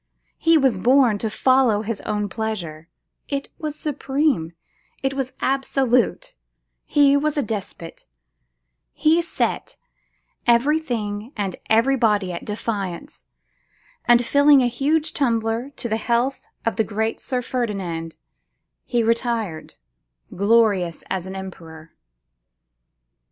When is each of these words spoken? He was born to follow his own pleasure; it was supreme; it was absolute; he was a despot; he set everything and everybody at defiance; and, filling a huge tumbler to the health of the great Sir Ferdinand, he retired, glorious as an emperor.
He 0.39 0.57
was 0.57 0.79
born 0.79 1.19
to 1.19 1.29
follow 1.29 1.83
his 1.83 2.01
own 2.01 2.27
pleasure; 2.27 2.89
it 3.27 3.49
was 3.59 3.75
supreme; 3.77 4.53
it 5.03 5.13
was 5.13 5.33
absolute; 5.41 6.35
he 6.85 7.15
was 7.15 7.37
a 7.37 7.43
despot; 7.43 8.07
he 8.93 9.21
set 9.21 9.77
everything 10.47 11.31
and 11.37 11.55
everybody 11.69 12.31
at 12.33 12.45
defiance; 12.45 13.25
and, 14.05 14.25
filling 14.25 14.63
a 14.63 14.67
huge 14.67 15.13
tumbler 15.13 15.69
to 15.75 15.87
the 15.87 15.97
health 15.97 16.39
of 16.65 16.77
the 16.77 16.83
great 16.83 17.19
Sir 17.19 17.43
Ferdinand, 17.43 18.15
he 18.85 19.03
retired, 19.03 19.75
glorious 20.35 21.03
as 21.11 21.27
an 21.27 21.35
emperor. 21.35 21.93